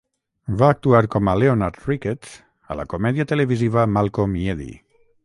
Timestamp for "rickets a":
1.89-2.79